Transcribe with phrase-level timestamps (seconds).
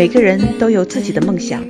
[0.00, 1.62] 每个人都有自己的梦想，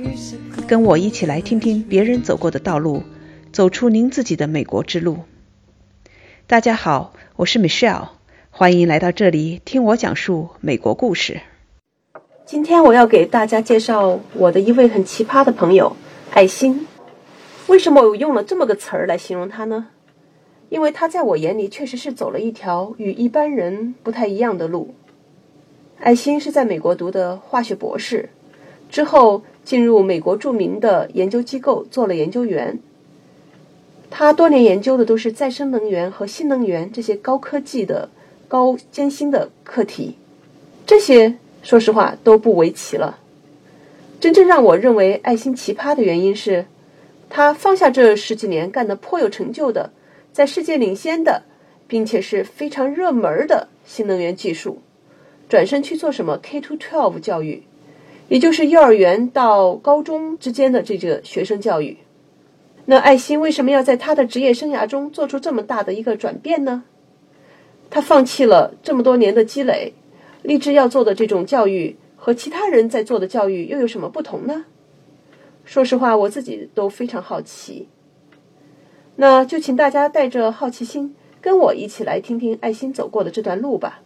[0.65, 3.03] 跟我一起来听听别人走过的道路，
[3.51, 5.17] 走出您自己的美国之路。
[6.47, 8.07] 大家好，我是 Michelle，
[8.49, 11.41] 欢迎来到这里听我讲述美国故事。
[12.45, 15.97] 今天我要给大家介绍我的一位很奇葩的朋友
[16.31, 16.87] 艾心。
[17.67, 19.87] 为什么我用了这么个词儿来形容他呢？
[20.69, 24.95] 因为他在我眼里确实是走了一条与一般人不太一样的路。
[26.01, 28.27] 艾辛是在美国读的化学博士，
[28.89, 32.79] 之后进入美国著名的研究机构做了研究员。
[34.09, 38.09] 他多年研究的都是再生能源和新能源这些高科技的、
[38.47, 40.17] 高艰辛的课题。
[40.87, 43.19] 这些说实话都不为奇了。
[44.19, 46.65] 真正让我认为艾辛奇葩的原因是，
[47.29, 49.91] 他放下这十几年干得颇有成就的、
[50.33, 51.43] 在世界领先的，
[51.87, 54.81] 并且是非常热门的新能源技术。
[55.51, 57.63] 转身去做什么 K to twelve 教育，
[58.29, 61.97] 也就是幼儿园到高中之间的这个学生教育。
[62.85, 66.85] 那艾心为什么要在他的职业生涯中做出这么大的一个转变呢？
[67.89, 69.93] 他放弃了这么多年的积累，
[70.41, 74.63] 立志要做的这种教育和其他人在做的教育又有什么不同呢？
[75.65, 77.89] 说实话，我自己都非常好奇。
[79.17, 83.99] 那就请大家带着好奇心，跟我一起来听听爱心走过的这段路吧。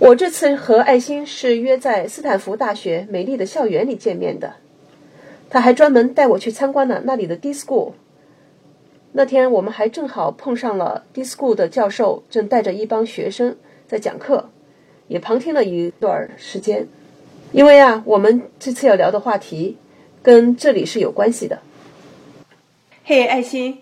[0.00, 4.54] 我这次和爱心是约在斯坦福大学美丽的校园里见面的，
[5.48, 7.92] 他还专门带我去参观了那里的 D School。
[9.12, 13.56] 那天我们还正好碰上了 D School 的教授正带着一帮学生
[13.86, 14.50] 在讲课，
[15.06, 16.88] 也旁听了一段时间。
[17.52, 19.76] 因为啊，我们这次要聊的话题
[20.24, 21.60] 跟这里是有关系的。
[23.04, 23.78] 嘿，爱心，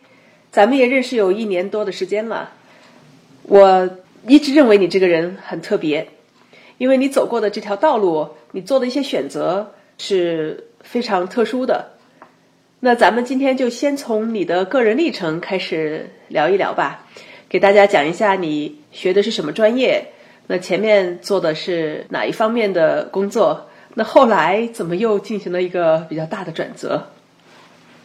[0.51, 2.51] 咱们也认识有一年多的时间了，
[3.45, 3.89] 我。
[4.27, 6.09] 一直认为你这个人很特别，
[6.79, 11.91] 因为你走过的这条道路，你做的一些选择是非常特殊的。
[12.79, 17.07] 那咱们今天就先从你的个人历程开始聊一聊吧，
[17.49, 20.13] 给大家讲一下你学的是什么专业，
[20.47, 27.07] 那前面做的是哪一方面的工作，那后来怎么又进行了一个比较大的转折？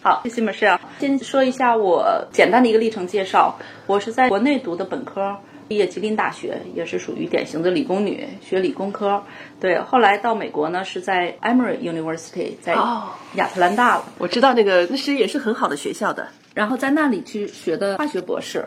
[0.02, 5.38] 好，谢谢马师先说一下我简单的一个历程介绍，我是在国内读的本科。
[5.68, 9.24] 毕业吉林大学也是属于典型的理工女，学理工科。
[9.60, 12.76] 对，后来到美国呢，是在 Emory University，在
[13.36, 14.06] 亚特兰大了。
[14.18, 16.28] 我知道那个，那是也是很好的学校的。
[16.54, 18.66] 然后在那里去学的化学博士。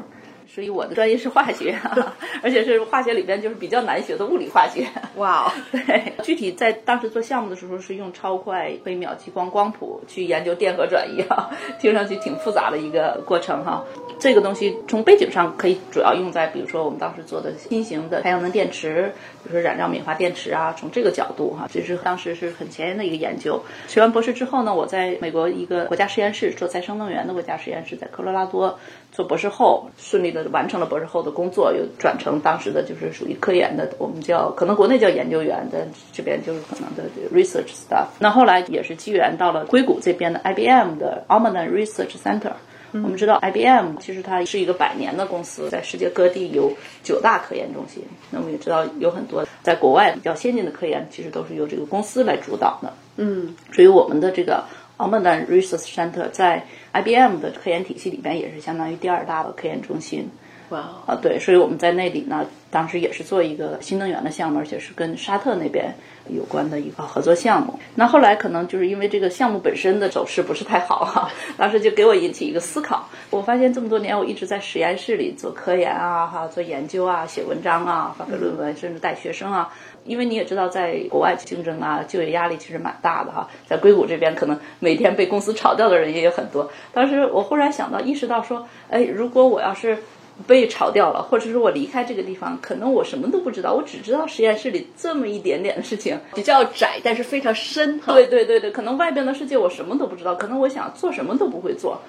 [0.53, 1.79] 所以我的专业是化学，
[2.43, 4.85] 而且是化学里边就是比较难学的物理化学。
[5.17, 13.85] 哇， 对，具体在当时做项目的时候是用超快微秒激光光谱去研究电荷转移哈，听上去挺复杂的一个过程哈。
[14.19, 19.13] 这个东西从背景上可以主要用在，比如说我们当时做的新型的太阳能电池，
[19.43, 23.63] 比如说染料敏化电池啊，从这个角度哈，这是当时是很前沿的一个研究。
[23.89, 28.79] 学完博士之后呢，我在美国一个国家实验室做再生能源的国家实验室，在科罗拉多。
[29.21, 38.07] 做博士后顺利的完成了博士后的工作，又转成当时的就是属于科研的，我们叫可能国内叫研究员，但这边就是可能的 research staff。
[38.19, 42.53] 那后来也是机缘到了硅谷这边的 IBM 的 Almaden Research Center。
[42.93, 46.73] 我们知道 IBM 其实它是一个百年的公司，在世界各地有
[47.05, 48.03] 九大科研中心。
[48.31, 52.93] 那我们也知道有很多在国外比较先进的科研，其实都是由这个公司来主导的。
[53.17, 54.65] 嗯，所以我们的这个
[55.01, 60.29] Almaden Research Center 在 IBM 的科研体系里边也是相当于第二大的科研中心。
[60.69, 65.93] 哇，啊对，所以我们在那里呢，当时也是做一个新能源的项目，而且是跟沙特那边
[66.29, 67.77] 有关的一个合作项目。
[67.97, 71.29] 那后来可能就是因为这个项目本身的走势不是太好哈，
[71.59, 73.09] 当时就给我引起一个思考。
[73.31, 79.75] 我发现这么多年我一直在实验室里做科研啊，哈，做研究啊，写文章啊，发表论文，甚至带学生啊。
[80.05, 83.49] 因为你也知道，在国外竞争啊，就业压力其实蛮大的哈。
[83.67, 86.71] 在硅谷这边，可能每天被公司炒掉的人也有很多。
[86.93, 89.99] 当时我忽然想到，意识到说，哎，如果我要是
[90.47, 98.01] 被炒掉了，或者说我离开这个地方，可能我什么都不知道，我只知道实验室里这么一点点的事情，比较窄，但是非常深。
[98.07, 102.01] 对对对对，可能外边的世界我什么都不知道，可能我想做什么都不会做。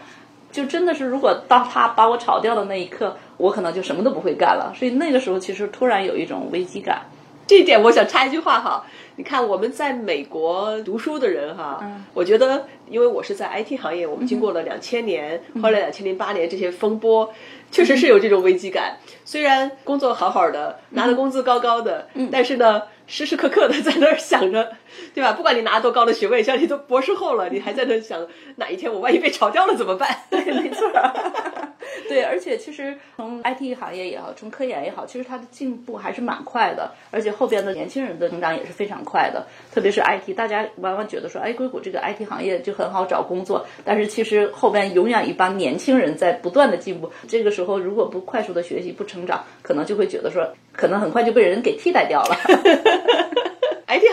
[0.51, 4.73] 就真的是，如果当他把我炒掉的那一刻，我可能就什么都不会干了。
[4.75, 7.01] 所以那个时候，其实突然有一种危机感。
[7.51, 8.81] 这一点我想插一句话哈，
[9.17, 17.29] 你看我们在美国读书的人哈，我觉得因为我是在 IT 行业，我们经过了两千年，后来两千零八年这些风波，
[17.69, 18.99] 确实是有这种危机感。
[19.25, 24.71] 虽然工作好好的，拿的工资高高的，但是呢，时时刻刻的在那儿想着，
[25.13, 25.33] 对吧？
[25.33, 28.25] 不管你拿多高的学位，像你都博士后了，你还在那想
[28.55, 30.07] 哪一天我万一被炒掉了怎么办？
[30.31, 30.89] 对，没错。
[32.07, 39.45] 对，而且其实从 IT 行业也好，从科研也好，其实它的进步还是蛮快的，而且后边的年轻人的成长也是非常快的。
[39.73, 47.11] 特别是 IT，大家往往觉得说，哎，硅谷这个 IT 行业就很好找工作，但是其实后边永远一帮年轻人在不断的进步。
[47.27, 52.37] 这个时候如果不快速的学习、不成长，可能就会觉得说，可能很快就被人给替代掉了。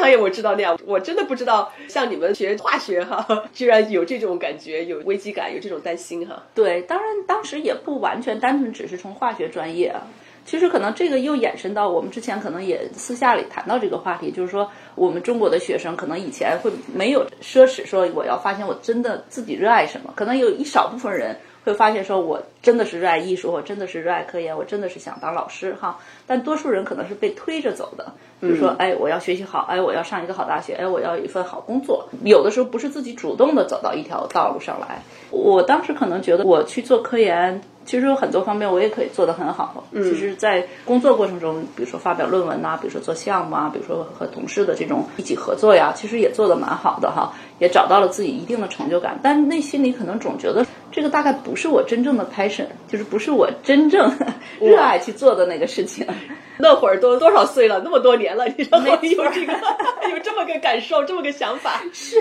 [0.09, 6.43] 哎我知道那样，我真的不知道像你们学化学哈，居然有这种感觉，有危机感，有这种担心哈。
[6.55, 10.01] 对，当然当时也不完全单纯只是从化学专业啊。
[10.47, 21.37] 其实可能这个又延伸到我们之前可能也私下里谈到这个话题，就是说我们中国的学生可能以前会没有奢侈说我要发现我真的自己热爱什么，可能有一少部分人
[21.69, 25.99] 会发现说我真的是热爱艺术，我真的是热爱科研，我真的是想当老师哈。
[26.27, 35.03] 但多数人可能是被推着走的，比如说哎我要学习好，哎我要上一个好大学，哎我要有一份好工作，有的时候不是自己主动的走到一条道路上来。
[35.31, 37.61] 我当时可能觉得我去做科研。
[37.85, 39.83] 其实有很多方面我也可以做得很好。
[39.95, 49.19] 其实，在工作过程中，比如说发表论文呐、比如说做项目啊，比如说和同事的这种一起合作呀，其实也做得蛮好的哈，也找到了自己一定的成就感。
[49.23, 54.13] 但内心里可能总觉得这个大概不是我真正的 passion，就是不是我真正
[54.61, 56.07] 热爱去做的那个事情。
[56.61, 59.53] 那会儿都多少岁了，那么多年了，你然后没错有这个
[60.11, 61.81] 有这么个感受，这么个想法。
[61.93, 62.17] 是，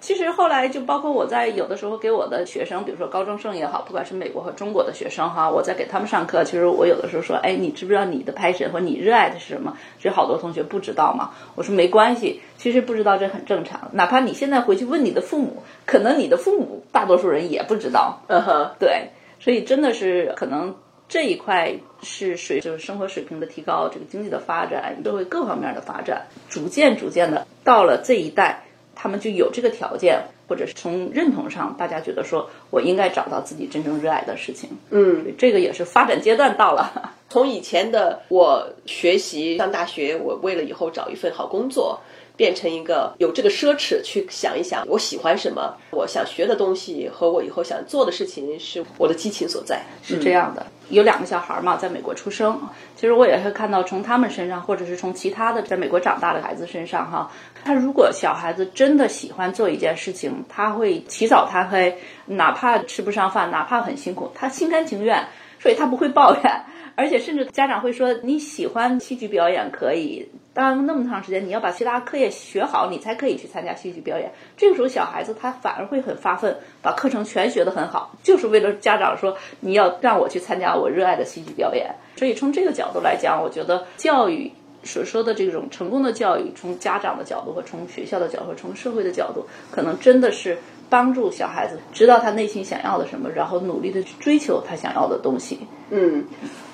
[0.00, 9.76] 其实后来就包括我在有的时候给我的学生，比如说高中生也好，不管是美国和中国的学生哈，我在给他们上课，其实我有的时候说，哎，你知不知道你的 passion 或你热爱的是什么？
[9.98, 11.32] 其实好多同学不知道嘛。
[11.54, 13.90] 我说没关系，其实不知道这很正常。
[13.92, 18.03] 哪怕你现在回去问你的父母，可能你的父母大多数人也不知道。
[18.28, 19.08] 嗯哼，对，
[19.38, 20.74] 所以真的是可能
[21.08, 21.72] 这一块
[22.02, 28.64] 是水，就是生活水平的提高，这个经济的发展，社会各方面的发展，逐渐逐渐的到了这一代，
[28.94, 34.70] 他们就有这个条件，或者是从认同上，大家觉得说我应该找到自己真正热爱的事情。
[34.90, 37.12] 嗯，这个也是发展阶段到了。
[37.28, 41.98] 从以前的我学习上大学，我为了以后找一份好工作，
[42.36, 49.82] 变成一个有这个奢侈去想一想我喜欢什么，我想学的东西和我以后想做的事情是我的激情所在。
[50.02, 52.60] 是这样的，有两个小孩嘛，在美国出生。
[52.96, 57.30] 其实我也会看到，从他们身上，或者是从其他的在美国长大的孩子身上，哈，
[57.64, 61.96] 他如果小孩子真的喜欢做一件事情，他会起早贪黑，
[62.26, 65.24] 哪怕吃不上饭，哪怕很辛苦，他心甘情愿，
[65.60, 66.64] 所以他不会抱怨。
[66.96, 74.30] 而且甚至家长会说，你喜欢戏剧表演可以，当然那么长时间，你要把其他课业学好，你才可以去参加戏剧表演。
[74.56, 81.92] 这个时候，小孩子他反而会很发奋，把课程全学得很好，就是为了家长说你要让我去参加我热爱的戏剧表演。
[82.16, 84.52] 所以从这个角度来讲，我觉得教育
[84.84, 90.56] 所说的这种成功的教育，从家长的角度和从学校的角度从社会的角度，可能真的是
[90.94, 95.58] 帮助小孩子知道他内心想要的什么，然后努力的去追求他想要的东西。
[95.90, 96.24] 嗯，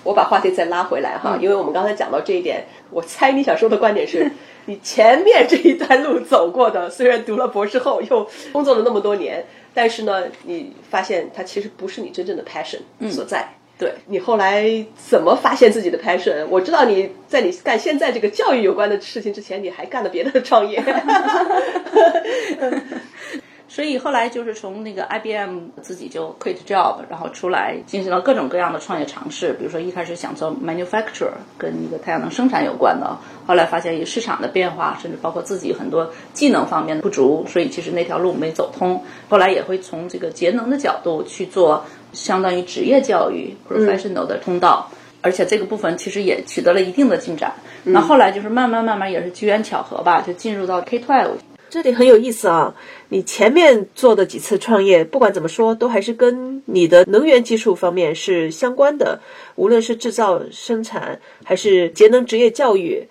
[0.04, 4.30] 我把话题再拉回来哈，因为我们刚才讲到这一点，我猜你想说的观点是，
[4.66, 13.48] 你前面这一段路走过的，虽然读了博士后，又工作了那么多年，但是呢，你发现它其实不是你真正的 passion 所在。
[13.78, 16.46] 对你后来怎么发现自己的 passion？
[16.50, 20.78] 我知道你在你干现在这个教育有关的事情之前，你还干了别的创业。
[23.72, 29.52] 所以后来就是从那个 IBM 自己就 quit job，然后出来进行了各种各样的创业尝试。
[29.52, 39.00] 比如说一开始想做 manufacturer，跟那个太阳能生产有关的，后来发现以市场的变化，甚至包括自己很多技能方面的不足，所以其实那条路没走通。
[39.28, 44.90] 后来也会从这个节能的角度去做相当于职业教育 professional 的通道。
[45.22, 47.52] 而且这个部分其实也取得了一定的进展。
[47.84, 51.36] 那、后来就是慢慢慢慢也是机缘巧合吧，就进入到 K twelve。
[51.70, 52.74] 这里很有意思啊！
[53.10, 59.20] 你前面做的几次创业，不管怎么说，都还是跟你的能源技术方面是相关的，
[59.54, 63.06] 无论是制造、生产，还是节能职业教育。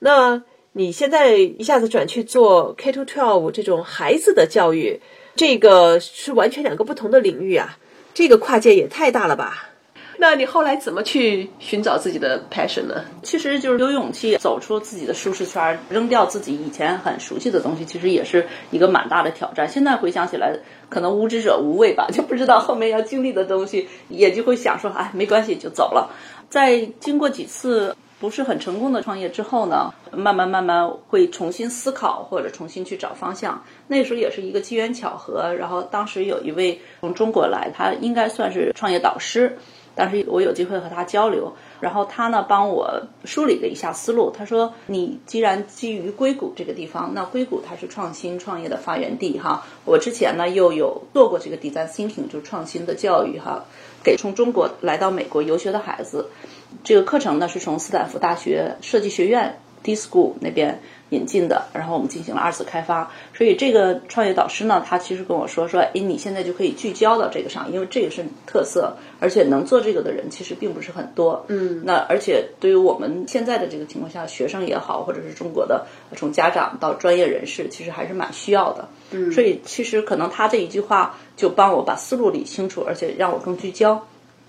[0.00, 4.98] 那你现在一下子转去做 K to twelve 这种孩子的教育，
[5.36, 7.78] 这个是完全两个不同的领域啊！
[8.12, 9.69] 这个跨界也太大了吧！
[10.20, 13.02] 那你后来怎么去寻找自己的 passion 呢？
[13.22, 19.66] 其实就是有勇气走出自己的舒适圈，扔掉自己以前很熟悉的东西，其实也是一个蛮大的挑战。
[19.66, 20.54] 现在回想起来，
[20.90, 26.10] 可能无知者无畏吧， 就不知道后面要经历的东西，也就会想说，哎，没关系，就走了。
[26.50, 33.64] 在经过几次不是很成功的创业之后呢，慢慢慢慢会重新思考或者重新去找方向。
[33.88, 39.56] 那时候也是一个机缘巧合，然后当时有一位从中国来，他应该算是创业导师。
[40.00, 44.30] 当时我有机会和他交流，然后他呢帮我梳理了一下思路。
[44.30, 49.62] 他说：“你既然基于硅谷这个地方，那硅谷它是创新创业的发源地哈。
[49.84, 53.62] 我之前呢又有做过这个 design thinking，就创新的教育哈，
[54.02, 56.30] 给从中国来到美国游学的孩子，
[56.82, 60.80] 这个课程呢是从斯坦福大学设计学院 D School 那边。”
[61.10, 63.10] 引进的，然后我们进行了二次开发。
[63.34, 71.44] 所以这个创业导师呢，他其实跟我说说，哎，你现在就可以聚焦到这个上，因为这个是特色，而且能做这个的人其实并不是很多。
[71.48, 75.86] 嗯，那而且对于我们现在的这个情况下，学生也好，或者是中国的
[76.16, 78.88] 从家长到专业人士，其实还是蛮需要的。
[79.10, 84.06] 嗯，所以其实可能他这一句话就帮我把思路理清楚，而且让我更聚焦。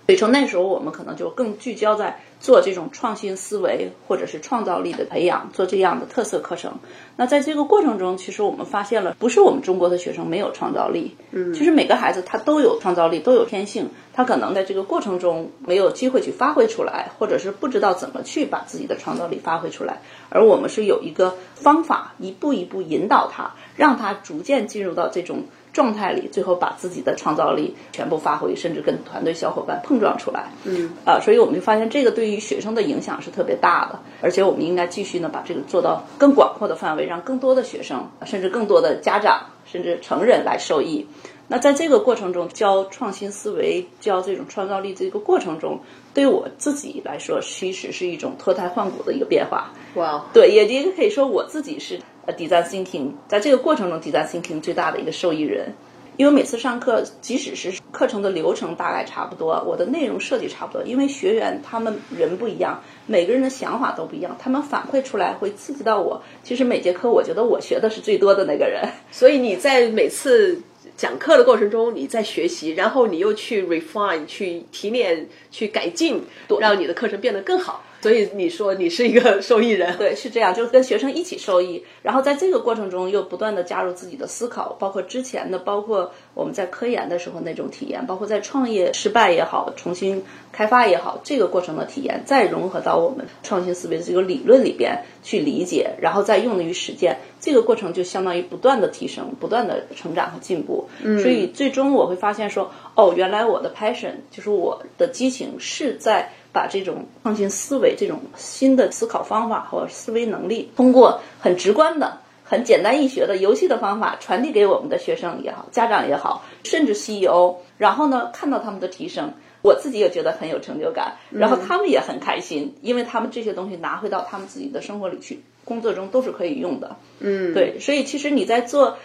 [0.08, 6.74] 所以从那时候，我们可能就更聚焦在做这种创新思维或者是创造力的培养，做这样的特色课程。
[7.15, 20.01] 那在这个过程中，其实我们发现了，不是我们中国的学生没有创造力，嗯，其实每个孩子他都有创造力，都有天性，他可能在这个过程中没有机会去发挥出来，或者是不知道怎么去把自己的创造力发挥出来。
[20.29, 25.46] 而我们是有一个方法，一步一步引导他，让他逐渐进入到这种。
[25.74, 30.51] 状态里，最后把自己的创造力全部发挥，甚至跟团队小伙伴碰撞出来。
[30.66, 41.08] 嗯，啊，所以我们就发现这个对于学生的影响是特别大的，而且我们应该继续呢把这个做到更广阔的范围，让更多的学生，甚至更多的家长，甚至成人来受益。
[41.48, 45.80] 那在这个过程中，教创新思维，教这种创造力，这个过程中，
[46.13, 49.72] 对我自己来说，其实是一种脱胎换骨的一个变化。
[49.96, 52.00] 哇，对，也也可以说我自己是。
[52.25, 55.74] 呃，design thinking 在这个过程中，design thinking 最大的一个受益人，
[56.18, 66.22] 因为每次上课，即使是课程的流程大概差不多，我的内容设计差不多，因为学员他们人不一样，每个人的想法都不一样，他们反馈出来会刺激到我。
[66.44, 68.88] 其实每节课，我觉得我学的是最多的那个人。
[69.12, 70.62] 所以你在每次
[70.96, 76.22] 讲课的过程中，你在学习，然后你又去 refine、去提炼、去改进，
[76.60, 77.84] 让你的课程变得更好。
[78.01, 100.89] 所以你说你是一个受益人， 对，是这样，就是跟学生一起受益，然后在这个过程中又不断的加入自己的思考，包括之前的，包括我们在科研的时候那种体验，包括在创业失败也好，重新开发也好，这个过程的体验，再融合到我们创新思维的这个理论里边去理解，然后再用于实践，这个过程就相当于不断的提升，不断的成长和进步。
[101.03, 106.31] 嗯，所以最终我会发现说，哦，原来我的 passion 就是我的激情是在。
[106.53, 126.96] 把这种创新思维、这种新的思考方法和思维能力，通过很直观的、很简单易学的游戏的方法传递给我们的学生也好、家长也好，甚至 CEO，然后呢，看到他们的提升，我自己也觉得很有成就感，然后他们也很开心，因为他们这些东西拿回到他们自己的生活里去，工作中都是可以用的。
[127.20, 128.98] 嗯，对，所以其实你在做。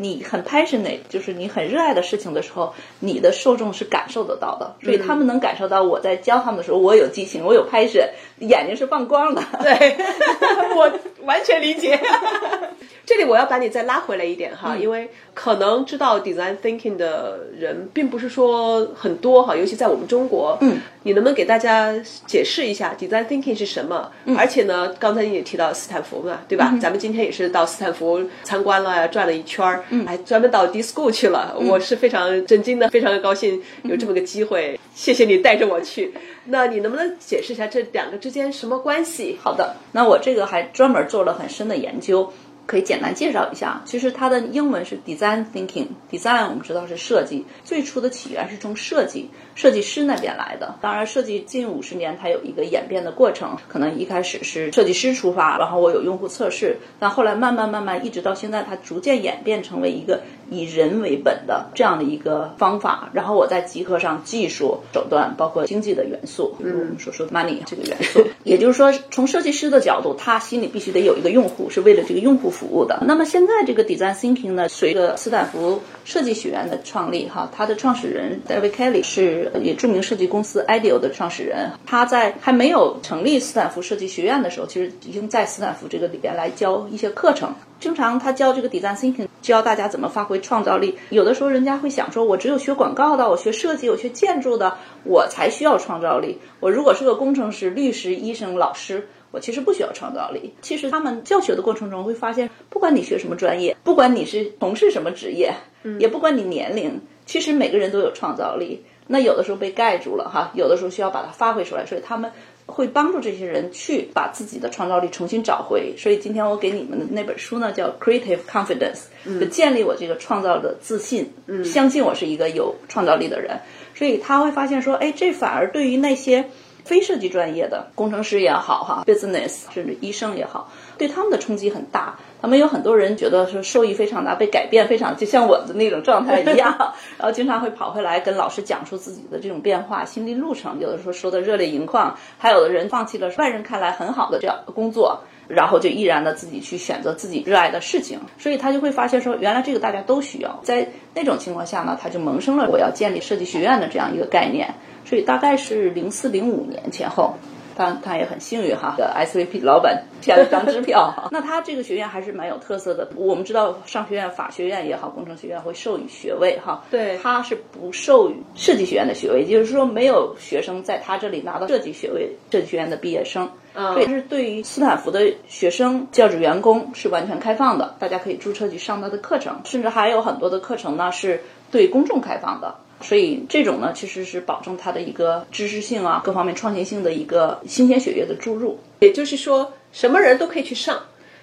[0.00, 9.42] 你很 passionate，就是你很热爱的事情的时候，你的受众是感受得到的，所以他们能感受到我在教他们的时候，我有激情，我有 passion，眼睛是放光的。
[9.60, 9.96] 对，
[10.76, 10.92] 我
[11.24, 11.98] 完全理解。
[13.08, 20.58] 这里我要把你再拉回来一点哈，因为可能知道 design thinking 的人并不是说很多哈，尤其在我们中国。
[20.60, 21.90] 嗯，你能不能给大家
[22.26, 24.12] 解释一下 design thinking 是什么？
[24.26, 26.76] 嗯，而且呢，刚才你也提到斯坦福嘛，对吧？
[26.82, 31.56] 咱们今天也是到斯坦福参观了呀，转了一圈儿，嗯，还专门到 D School 去了。
[31.58, 36.12] 我是非常震惊的，非常的高兴有这么个机会，谢谢你带着我去。
[36.44, 39.38] 那你能不能解释一下这两个之间什么关系？
[39.42, 42.30] 好的，那我这个还专门做了很深的研究。
[42.68, 50.74] 可以简单介绍一下，其实它的英文是 design thinking，design 我们知道是设计，最初的起源是从设计设计师那边来的。
[50.82, 60.20] 当然，设计近五十年它有一个演变的过程，可能一开始是设计师出发，然后我有用户测试，但后来慢慢慢慢一直到现在，它逐渐演变成为一个
[60.50, 63.08] 以人为本的这样的一个方法。
[63.14, 72.52] 然后我再集合上技术手段，包括经济的元素，比如我们所说的 money 这个元素，也就是说，从设计师的角度，他心里必须得有一个用户，是为了这个用户。
[72.58, 72.98] 服务的。
[73.02, 81.70] 那么现在这个 design thinking 呢，随着斯坦福设计学院的创立，哈，它的创始人 David Kelly 是也著名设计公司 IDEO 的创始人。
[81.86, 87.54] 他在还没有成立斯坦福设计学院的时候，其实已经在斯坦福这个里边来教一些课程。
[87.78, 90.98] 经常他教这个 design thinking，教大家怎么发挥创造力。
[91.10, 96.38] 有的时候人家会想说，我只有学广告的，我学设计，我学建筑的，我才需要创造力。
[96.58, 99.06] 我如果是个工程师、律师、医生、老师。
[99.30, 100.54] 我其实不需要创造力。
[100.60, 105.52] 其实他们教学的过程中会发现，不管你学什么专业，不管你是从事什么职业，
[105.98, 108.82] 也不管你年龄，其实每个人都有创造力。
[109.10, 111.86] 那有的时候被盖住了哈，有的时候需要把它发挥出来。
[111.86, 112.30] 所以他们
[112.66, 115.94] 会帮助这些人去把自己的创造力重新找回。
[115.96, 119.04] 所以今天我给你们的那本书呢，叫《Creative Confidence》，
[119.40, 121.32] 就建立我这个创造的自信，
[121.64, 123.58] 相信我是一个有创造力的人。
[123.94, 126.44] 所以他会发现说，哎，这反而对于那些
[126.88, 132.18] 非设计专业的工程师也好，哈，business 甚至医生也好，对他们的冲击很大。
[132.40, 136.74] 他们有很多人觉得说受益非常大，被改变非常，就像我的那种状态一样，
[137.18, 140.80] 然后经常会跑回来跟老师讲述自己的这种变化、心理路程。
[140.80, 148.20] 有的时候说的热泪盈眶，还有的人放弃了外人看来很好的这样的工作，然后就毅然的自己去选择自己热爱的事情。
[148.38, 150.60] 所以他就会发现说，原来这个大家都需要。
[150.62, 154.72] 在那种情况下呢，他就萌生了我要建立设计学院的这样一个概念。
[155.08, 157.34] 所以大概是零四零五年前后。
[157.78, 161.28] 他他也很幸运哈， SVP 老板签了张支票哈。
[161.30, 163.08] 那他这个学院还是蛮有特色的。
[163.14, 166.82] 我们知道商学院、法学院也好，工程学院会授予学位哈。
[166.90, 173.48] 对，他是不授予设计学院的学位，也就是说没有学生在他这里拿到设计学位，设计学院的毕业生。
[173.72, 182.74] 所以是对于斯坦福的学生、教职员工是完全开放的，大家可以注册去上他的课程，甚至还有很多的课程呢是对公众开放的。
[183.00, 188.78] 所以这种呢，其实是保证它的一个知识性啊，各方面创新性的一个新鲜血液的注入。
[189.00, 190.98] 也就是说，什么人都可以去上，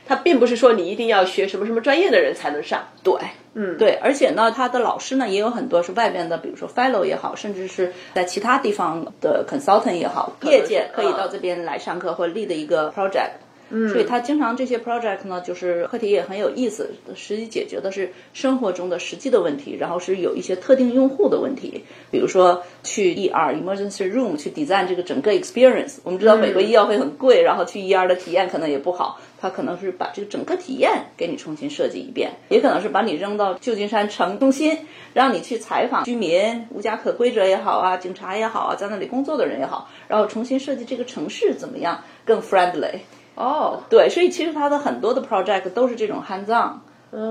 [0.05, 2.83] 它并不是说你一定要学什么什么专业的人才能上。
[3.01, 3.13] 对，
[3.53, 3.93] 嗯，对。
[4.01, 13.31] 而且呢，他的老师呢也有很多是外边的，比如说 fellow 也好，甚至是在其他地方的 consultant 也好，业界可以到这边来上课或立的一个 project。
[13.69, 25.97] 所以他经常这些 project 呢，就是课题也很有意思，实际解决的是生活中的实际的问题，然后是有一些特定用户的问题，比如说去 ER emergency room 去 design 这个整个 experience。
[26.03, 34.77] 我们知道美国医药费很贵，然后去 ER 的体验可能也不好，他可能是把这个整个体验给你重新设计一遍，也可能是把你扔到旧金山城中心，
[35.13, 42.99] 让你去采访居民、无家可归者也好啊，警察也好啊，在那里工作的人也好，然后重新设计这个城市怎么样更 friendly。
[43.35, 46.79] 哦，对，所以其实他的很多的 project 都是这种 hands on，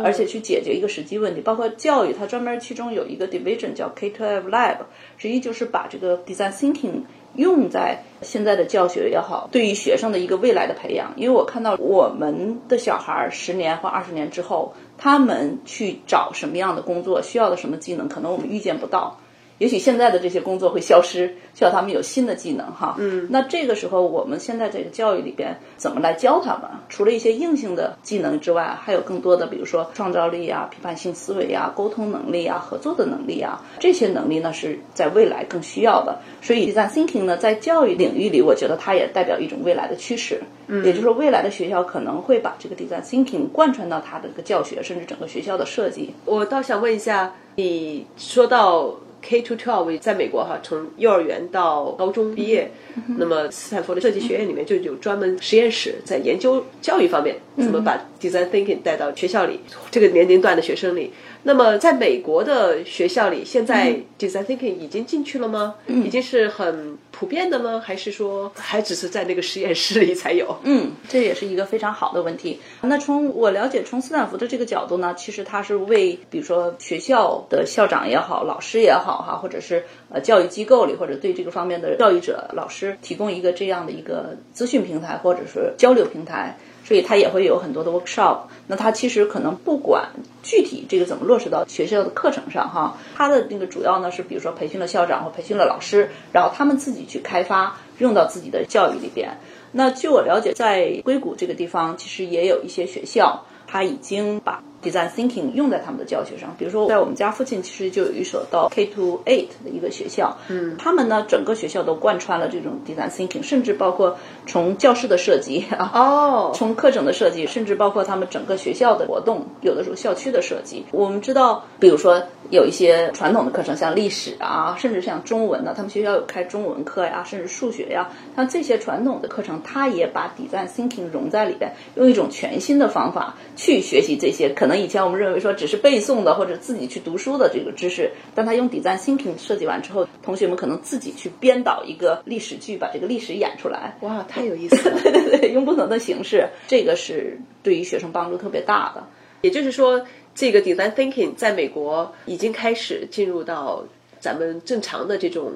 [0.02, 4.76] 而且去解决一个实际问题，包括教育，它专门其中有一个 division 叫 K12 Lab，
[5.16, 7.02] 实际就是把这个 design thinking
[7.36, 11.12] 用在现在的教学也好，对于学生的一个未来的培养。
[11.16, 19.18] 因为我看到我们的小孩十年或二十年之后，他们去找什么样的工作，需要的什么技能，可能我们预见不到。
[19.64, 22.96] 也许现在的这些工作会消失，需要他们有新的技能哈。
[22.98, 26.64] 嗯，那这个时候我们现在这个教育里边怎么来教他们？
[26.90, 36.20] 除了一些硬性的技能之外，还有更多的，比如说创造力啊、批判性思维啊、沟通能力啊、合作的能力啊，这些能力呢是在未来更需要的。
[36.42, 40.42] 所以，design thinking 呢，在教育领域里，我觉得它也代表一种未来的趋势。
[40.66, 46.12] 嗯，也就是说，未来的学校可能会把这个 design thinking 贯穿到它的这个教学，甚至整个学校的设计。
[46.26, 48.94] 我倒想问一下，你说到。
[49.26, 52.70] K to twelve 在美国哈，从幼儿园到高中毕业，
[53.18, 59.60] 那么斯坦福的设计学院里面就有专门实验室，在研究教育方面怎么把 design thinking 带到学校里
[59.90, 61.10] 这个年龄段的学生里。
[61.44, 65.76] 那么在美国的学校里，现在 design thinking 已经进去了吗？
[65.86, 67.80] 已经是很普遍的吗？
[67.84, 70.56] 还是说还只是在那个实验室里才有？
[70.64, 72.60] 嗯，这也是一个非常好的问题。
[72.82, 86.58] 那从我了解，从斯坦福的这个角度呢，其实它是为比如说学校的校长也好，老师也好哈，或者是呃教育机构里或者对这个方面的教育者、老师提供一个这样的一个资讯平台或者是交流平台。
[86.84, 88.42] 所以他也会有很多的 workshop。
[88.68, 90.10] 那他其实可能不管
[90.42, 99.36] 具体这个怎么落实到学校的课程上哈，他的那个主要呢是比如说培训了校长或培训了老师，然后他们自己去开发用到自己的教育里边。
[99.72, 104.62] 那据我了解，在硅谷这个地方其实也有一些学校，他已经把。
[104.84, 114.14] Design thinking 用在他们的教学上，比如说在我们家附近，其实就有一所到 K to eight 的一个学校，嗯，他们呢整个学校都贯穿了这种 design thinking，甚至包括
[114.46, 120.84] 从教室的设计啊，哦，从课程的设计，甚至包括他们整个学校的活动，有的时候校区的设计。
[120.92, 134.73] 我们知道，比如说有一些传统的课程，像历史啊，甚至像中文呢，他们学校有开中文课呀，甚至数学呀，像这些传统的课程，它也把 design thinking 融在里边，用一种全新的方法去学习这些可能。
[134.80, 143.96] 以前我们认为说只是背诵的或者自己去读书的这个知识，但他用 design thinking 设计完之后，同学们可能自己去编导一个历史剧，把这个历史演出来。
[144.00, 144.98] 哇，太有意思了！
[145.02, 149.04] 对对对，用不同的形式，这个是对于学生帮助特别大的。
[149.42, 153.84] 也就是说，这个 design thinking 在美国已经开始进入到。
[154.20, 155.52] 咱们正常的这种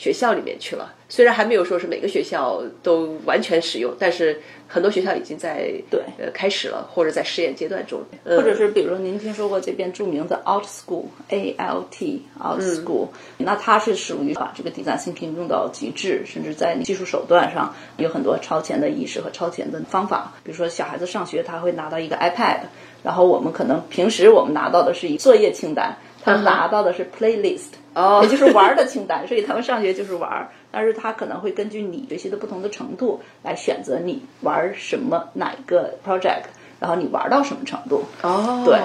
[0.00, 0.94] 学校里面去了。
[1.10, 20.32] 虽然还没有说是每个学校都完全使用，但是很多学校已经在对呃开始了，或者在试验阶段中，或者是比如您听说过这边著名的 Out School A L T Out School，、那它是属于把这个 design thinking 用到极致，甚至在技术手段上有很多超前的意识和超前的方法。
[20.42, 22.60] 比如说小孩子上学，他会拿到一个 iPad，
[23.02, 30.48] 然后我们可能平时我们拿到的是一作业清单，他们拿到的是 playlist，、哦也就是玩儿的清单，所以他们上学就是玩儿。
[30.70, 36.44] 但是他可能会根据你学习的不同的程度来选择你玩什么哪一个 project，
[36.78, 38.04] 然后你玩到什么程度。
[38.22, 38.78] 哦，对，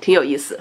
[0.00, 0.60] 挺有意思。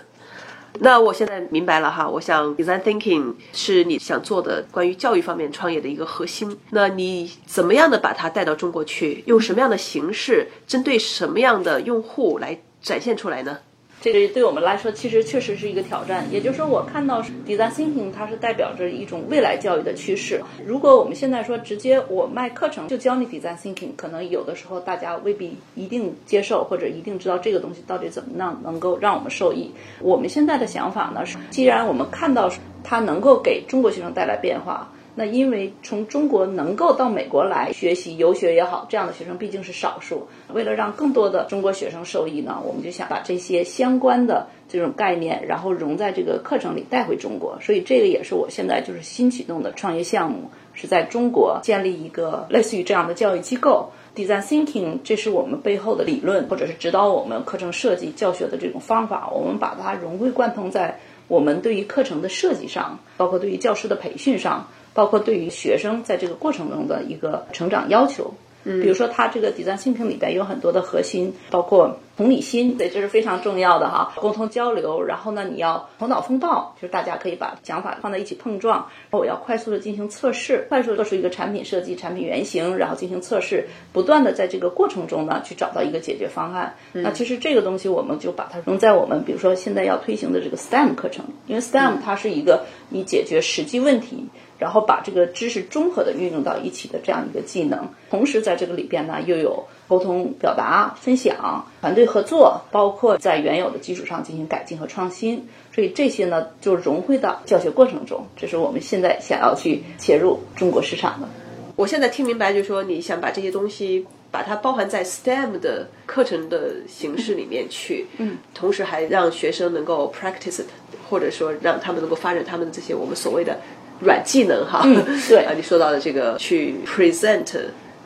[0.80, 6.58] 那我现在明白了哈，我想 design thinking 是你想做的关于教育方面创业的一个核心。
[6.70, 9.22] 那你怎么样的把它带到中国去？
[9.28, 13.58] 用什么样的形式，针对什么样的用户来展现出来呢？
[14.02, 16.26] 这个对我们来说其实确实是一个挑战。
[16.32, 20.42] 也就是说，我看到 design thinking 它是代表着一种未来教育的趋势。
[20.66, 29.72] 如果我们现在说直接我卖课程就教你 design thinking，可能有的时候大家未必一定接受，或者一定知道这个东西到底怎么样能够让我们受益。
[30.00, 32.52] 我们现在的想法呢是，既然我们看到
[32.84, 34.92] 它能够给中国学生带来变化。
[35.14, 40.28] 那因为从中国能够到美国来学习游学也好，这样的学生毕竟是少数。
[40.54, 47.60] 为了让更多的中国学生受益呢，我们就想把这些相关的这种概念，然后融在这个课程里带回中国。
[47.62, 53.92] 所以这个也是我现在就是新启动的创业项目，是在中国建立一个类似于这样的教育机构。
[54.16, 64.68] Design Thinking，这是我们背后的理论，或者是指导我们课程设计教学的这种方法，我们把它融会贯通在我们对于课程的设计上，包括对于教师的培训上。
[64.94, 75.02] 包括对于学生在这个过程中的一个成长要求，嗯，比如说它这个 design thinking 里边有很多的核心，包括同理心，对，这是非常重要的哈，沟通交流。
[75.02, 78.78] 然后呢，你要头脑风暴，就是大家可以把想法放在一起碰撞。
[78.78, 86.76] 然后我要快速的进行测试，快速地做出一个产品设计、产品原型，然后进行测试，不断的在这个过程中呢去找到一个解决方案。
[86.92, 94.24] 那其实这个东西我们就把它融在我们比如说现在要推行的这个 STEM 课程，因为 STEM 它是一个你解决实际问题。
[94.62, 105.44] 然后把这个知识综合的运用到一起的这样一个技能，同时在这个里边呢又有沟通、表达、分享、团队合作，包括在原有的基础上进行改进和创新。
[105.74, 111.28] 所以这些呢就融汇到教学过程中，这是我们现在想要去切入中国市场的。
[111.76, 120.62] 我现在听明白，就是说你想把这些东西把它包含在 STEM 的课程的形式里面去，嗯，同时还让学生能够 practice
[121.10, 123.58] 或者说让他们能够发展他们的这些我们所谓的。
[124.02, 124.82] 软技能哈，
[125.30, 127.46] 对啊， 你说到的这个去 present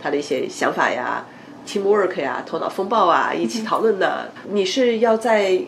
[0.04, 1.26] 他的一些想法呀
[1.66, 4.30] ，teamwork 呀，头脑风暴啊，一起讨论的。
[4.50, 5.60] 你是要在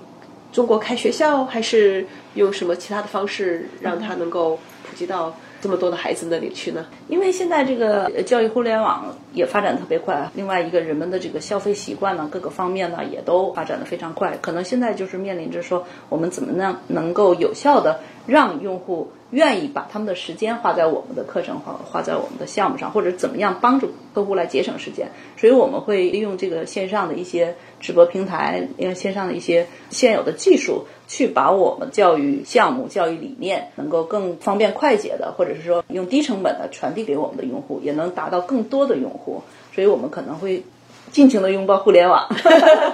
[0.51, 6.85] 中国开学校，还是用什么其他的方式让他能够普及到这么多的孩子那里去呢？
[7.07, 14.37] 因为现在这个教育互联网也发展特别快，另外一个人们的这个消费习惯呢，各个方面呢也都发展的非常快。
[14.41, 19.09] 可能现在就是面临着说，我们怎么样能够有效的让用户。
[19.31, 25.09] 愿意把他们的时间花在我们的课程花花在我们的项目上，或者怎么样帮助客户来节省时间。
[25.35, 39.43] 所以我们会利用这个线上的一些直播平台，利用线上的一些现有的技术，去把我们教育项目、教育理念能够更方便快捷的，或者是说用低成本的传递给我们的用户，也能达到更多的用户。
[39.75, 40.63] 所以我们可能会
[41.11, 42.27] 尽情的拥抱互联网。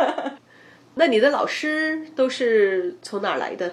[0.95, 3.71] 那你的老师都是从哪儿来的？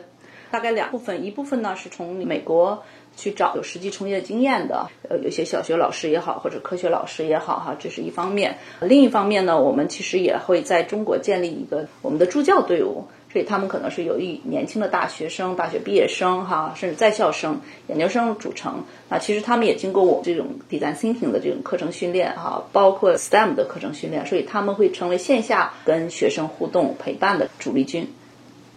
[0.51, 2.83] 大概两部分，一部分呢是从美国
[3.17, 8.57] 去找有实际从业经验的，呃，有些小学老师也好，或者科学老师也好，哈，这是一方面。
[8.81, 18.83] 另一方面呢，我们其实也会在中国建立一个我们的助教队伍，所以他们可能是由于年轻的大学生、大学毕业生，哈，甚至在校生、研究生组成。
[19.09, 28.09] 那其实他们也经过我这种 design thinking 的这种课程训练，哈，包括 STEM 的课程训练，所以他们会成为线下跟学生互动陪伴的主力军。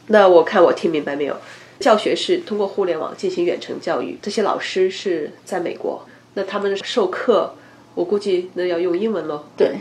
[0.05, 1.37] 那我看我听明白没有？
[1.79, 6.05] 教学是通过互联网进行远程教育，这些老师是在美国，
[6.35, 7.53] 那他们授课，
[7.95, 9.43] 我估计那要用英文喽。
[9.57, 9.75] 对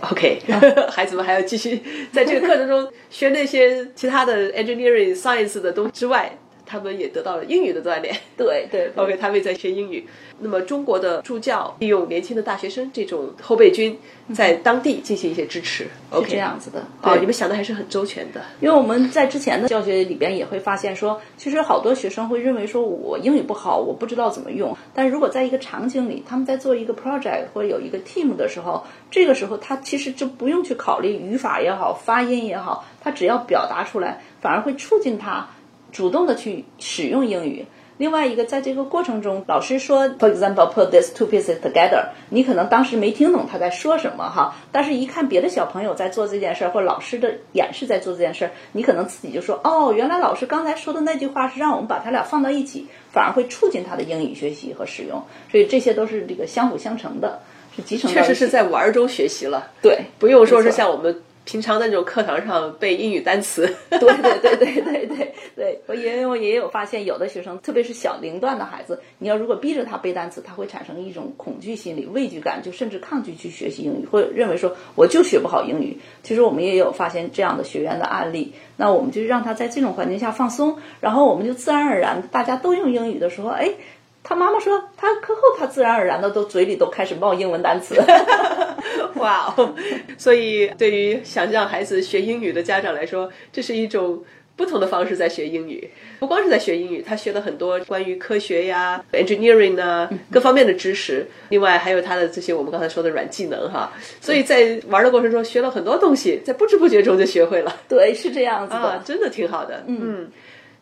[0.00, 0.40] ，OK，
[0.90, 8.16] 孩子们还要继续在这个课程中学那些其他的 engineering science 的东西之外，他们也得到了英语的锻炼。
[8.36, 10.06] 对对，OK，他们也在学英语。
[10.38, 13.96] 那么中国的助教利用年轻的大学生这种后备军，
[14.34, 15.86] 在当地进行一些支持。
[16.10, 16.84] OK，这样子的。
[17.02, 18.42] 哦，你们想的还是很周全的。
[18.60, 24.76] 因为我们在之前的教学里边也会发现说，其实好多学生会认为说我英语不好，我不知道怎么用。
[24.92, 35.48] 但如果在一个场景里，他们在做一个 project 或者有一个 team 的时候，这个时候他其实就不用去考虑语法也好，发音也好，他只要表达出来，反而会促进他
[35.94, 37.64] 主动的去使用英语。
[37.96, 57.38] 另外一个，在这个过程中，老师说，for example, put these two pieces together，你可能当时没听懂他在说什么哈，但是一看别的小朋友在做这件事儿，或老师的演示在做这件事儿，你可能自己就说，哦，原来老师刚才说的那句话是让我们把它俩放到一起，反而会促进他的英语学习和使用，所以这些都是这个相辅相成的，
[57.76, 58.10] 是集成。
[58.10, 61.22] 确实是在玩儿中学习了，对，不用说是像我们。
[61.44, 75.98] 平常的那种课堂上背英语单词，对对对对对对对，我也我也有发现，有的学生，特别是小龄段的孩子，你要如果逼着他背单词，他会产生一种恐惧心理、畏惧感，就甚至抗拒去学习英语，或者认为说我就学不好英语。
[76.22, 83.70] 其实我们也有发现这样的学员的案例，那我们就让他在这种环境下放松，然后我们就自然而然大家都用英语的时候，哎。
[84.26, 87.94] 他妈妈说，他课后他自然而然的都嘴里都开始冒英文单词，
[89.16, 89.74] 哇哦！
[90.16, 94.24] 所以对于想让孩子学英语的家长来说，这是一种
[94.56, 95.90] 不同的方式在学英语。
[96.20, 101.26] 不光是在学英语，他学了很多关于科学呀、engineering 啊各方面的知识。
[101.50, 103.92] 另外还有他的这些我们刚才说的软技能哈。
[104.22, 107.76] 所以在玩的过程中学了很多东西，在不知不觉中就学会了。
[107.86, 109.84] 对，是这样子的，真的挺好的。
[109.86, 110.30] 嗯。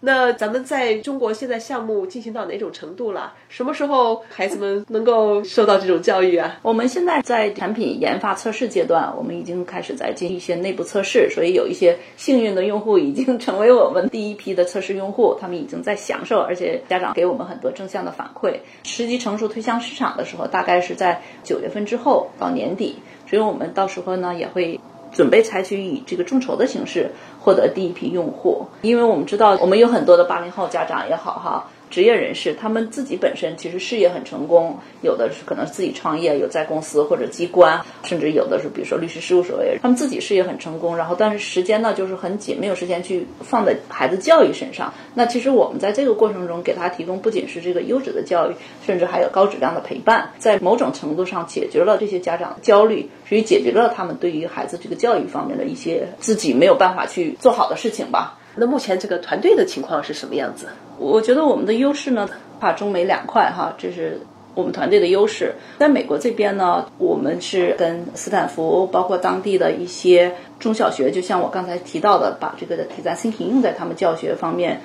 [0.04, 3.32] 那咱们在中国现在项目进行到哪种程度了？
[3.48, 6.58] 什么时候孩子们能够受到这种教育啊？
[6.62, 18.56] 我们现在在产品研发测试阶段，我们已经开始在进行一些内部测试，所以有一些幸运的用户已经成为我们第一批的测试用户，他们已经在享受，而且家长给我们很多正向的反馈。
[18.82, 22.96] 时机成熟推向市场的时候，大概是在九月份之后到年底，
[23.30, 24.80] 所以我们到时候呢也会。
[25.14, 27.10] 准备采取以这个众筹的形式
[27.42, 31.64] 获得第一批用户，因为我们知道我们有很多的八零后家长也好哈。
[31.92, 44.94] 职业人士，他们自己本身其实事业很成功，有的是可能自己创业，有在公司或者机关，甚至有的是比如说律师事务所也，他们自己事业很成功，然后但是时间呢就是很紧，没有时间去放在孩子教育身上。
[45.12, 48.54] 那其实我们在这个过程中给他提供不仅是这个优质的教育，
[48.86, 58.38] 甚至还有高质量的陪伴，在某种程度上解决了这些家长焦虑，所以解决了他们对于孩子这个教育方面的一些自己没有办法去做好的事情吧。
[58.56, 60.66] 那目前这个团队的情况是什么样子？
[60.98, 62.28] 我觉得我们的优势呢，
[62.60, 64.20] 跨中美两块哈，这是
[64.54, 65.54] 我们团队的优势。
[65.78, 74.80] 在美国这边呢，我们是跟斯坦福，包括当地的一些中小学，就像我刚才提到的，把这个 design thinking 用在他们教学方面。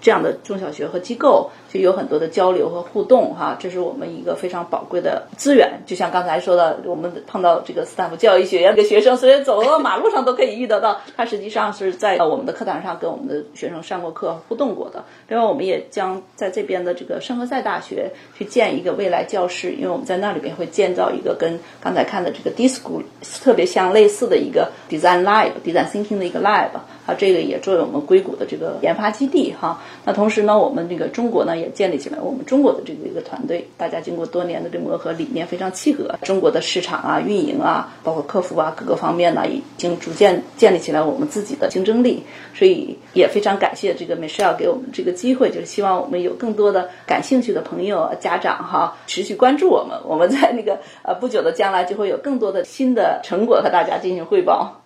[0.00, 5.80] 这样的中小学和机构就有很多的交流和互动，哈，这是我们一个非常宝贵的资源。
[5.86, 15.04] 就像刚才说的，我们碰到这个斯坦福教育学院的学生，虽然走到马路上都可以遇得到，他实际上是在我们的课堂上跟我们的学生上过课、互动过的。
[15.28, 23.02] 另外，我们也将在这边的这个圣何塞大学去建一个未来教室，因为我们在那里边会建造一个跟刚才看的这个 DISCO
[23.42, 26.70] 特别相类似的一个 Design Lab、Design Thinking 的一个 Lab。
[27.08, 29.80] 啊，这个也作为我们硅谷的这个研发基地哈。
[30.04, 36.14] 那同时呢，我们这个中国呢也建立起来我们中国的这个一个团队，大家经过多年的这磨合，理念非常契合。
[36.22, 42.22] 中国的市场啊、运营啊、包括客服啊各个方面呢，已经逐渐建立起来我们自己的竞争力。
[42.54, 49.96] 所以也非常感谢这个 Michelle 给我们这个机会，就是希望我们有更多的感兴趣的朋友、家长哈，持续关注我们。
[50.04, 54.82] 我们在那个呃不久的将来就会有更多的新的成果和大家进行汇报。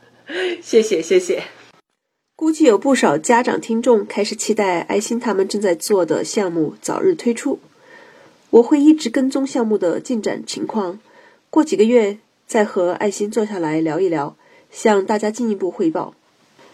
[0.62, 1.42] 谢谢，谢谢。
[2.42, 7.60] 估计有不少家长听众开始期待爱心他们正在做的项目早日推出。
[8.50, 10.98] 我会一直跟踪项目的进展情况，
[11.50, 14.34] 过几个月再和爱心坐下来聊一聊，
[14.72, 16.16] 向大家进一步汇报，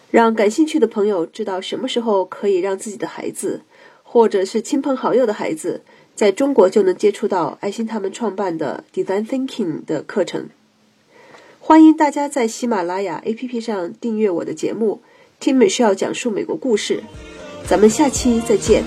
[0.09, 3.61] 让感兴趣的朋友知道什么时候可以让自己的孩子，
[4.01, 5.83] 或者是亲朋好友的孩子，
[6.15, 10.49] 在中国就能接触到爱心他们创办的 Design Thinking 的课程。
[11.59, 15.01] 欢迎大家在喜马拉雅 APP 上订阅我的节目。
[15.39, 17.01] 听美需要讲述美国故事，
[17.65, 18.83] 咱们下期再见。